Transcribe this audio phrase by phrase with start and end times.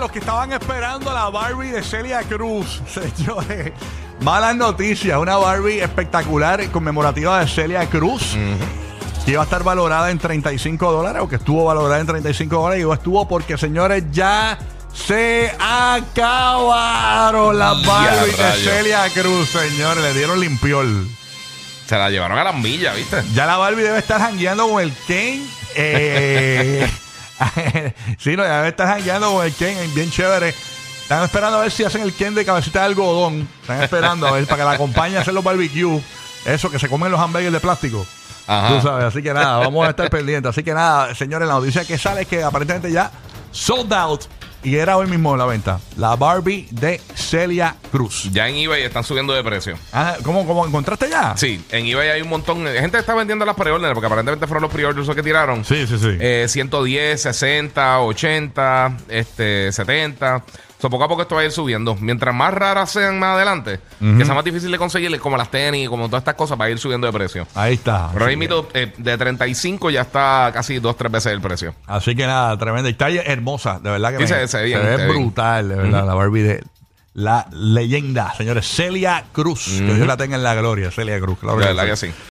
[0.00, 2.80] los que estaban esperando la Barbie de Celia Cruz.
[2.88, 3.72] Señores,
[4.20, 5.18] malas noticias.
[5.18, 8.36] Una Barbie espectacular conmemorativa de Celia Cruz.
[9.24, 12.82] Que iba a estar valorada en 35 dólares, o que estuvo valorada en 35 dólares.
[12.84, 14.58] Y estuvo porque, señores, ya
[14.94, 18.52] se acabaron las Barbie de.
[18.64, 20.02] Celia Cruz, señores.
[20.02, 21.06] Le dieron limpiol.
[21.86, 23.22] Se la llevaron a la milla, ¿viste?
[23.34, 25.46] Ya la Barbie debe estar jangueando con el Ken.
[25.74, 26.90] Eh,
[28.18, 30.54] sí, no, ya estar jangueando con el Ken, bien chévere.
[31.02, 33.48] Están esperando a ver si hacen el Ken de cabecita de algodón.
[33.62, 36.00] Están esperando a ver para que la acompañe a hacer los barbecue.
[36.44, 38.06] Eso, que se comen los hamburgues de plástico.
[38.46, 38.68] Ajá.
[38.68, 40.50] Tú sabes, así que nada, vamos a estar pendientes.
[40.50, 43.10] Así que nada, señores, la noticia que sale es que aparentemente ya
[43.50, 44.22] sold out.
[44.62, 45.80] Y era hoy mismo la venta.
[45.96, 48.28] La Barbie de Celia Cruz.
[48.30, 49.78] Ya en eBay están subiendo de precio.
[49.92, 51.34] Ah, ¿cómo, ¿Cómo encontraste ya?
[51.36, 52.64] Sí, en eBay hay un montón.
[52.64, 55.64] de gente está vendiendo las preórdenes porque aparentemente fueron los preorders que tiraron.
[55.64, 56.16] Sí, sí, sí.
[56.20, 60.44] Eh, 110, 60, 80, este, 70.
[60.80, 61.94] So, poco a poco esto va a ir subiendo.
[61.96, 65.88] Mientras más raras sean más adelante, que sea más difícil de conseguir, como las tenis,
[65.90, 67.46] como todas estas cosas, va a ir subiendo de precio.
[67.54, 68.08] Ahí está.
[68.14, 71.74] Pero ahí mismo, eh, de 35 ya está casi dos, tres veces el precio.
[71.86, 72.88] Así que nada, tremenda.
[72.88, 75.08] Y está hermosa, de verdad que Sí, me- se- se bien, ve se ve bien.
[75.08, 76.64] brutal, de verdad, la Barbie de
[77.12, 78.66] la leyenda, señores.
[78.66, 79.66] Celia Cruz.
[79.78, 81.38] Que Dios la tenga en la gloria, Celia Cruz.
[81.40, 82.10] claro que verdad que sí.